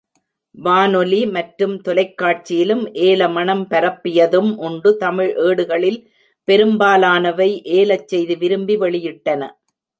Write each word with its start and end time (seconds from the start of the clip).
வானொலி 0.55 1.19
மற்றும் 1.35 1.75
தொலைக்காட்சியிலும் 1.87 2.81
ஏலமணம் 3.09 3.63
பரப்பியதும் 3.73 4.51
உண்டு 4.69 4.91
தமிழ் 5.03 5.31
ஏடுகளில் 5.47 6.01
பெரும்பாலானவை 6.47 7.49
ஏலச்செய்தி 7.79 8.37
விரும்பி 8.43 8.77
வெளியிட்டன. 8.85 9.41